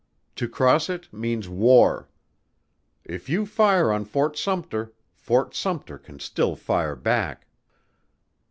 To 0.37 0.49
cross 0.49 0.89
it 0.89 1.13
means 1.13 1.47
war. 1.47 2.09
If 3.05 3.29
you 3.29 3.45
fire 3.45 3.91
on 3.91 4.03
Fort 4.03 4.35
Sumpter, 4.35 4.93
Fort 5.13 5.53
Sumpter 5.53 5.99
can 5.99 6.17
still 6.19 6.55
fire 6.55 6.95
back." 6.95 7.45